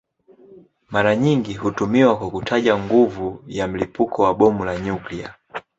[0.89, 5.33] Mara nyingi hutumiwa kwa kutaja nguvu ya mlipuko wa bomu la nyuklia.